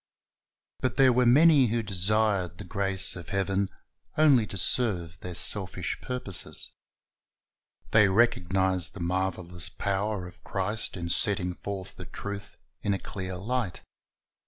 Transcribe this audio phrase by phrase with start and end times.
[0.79, 3.69] But there were many who desired the grace of heaven
[4.17, 6.73] only to serve their selfish purposes.
[7.91, 13.35] They recognized the marvelous power of Christ in setting forth the truth in a clear
[13.37, 13.81] light.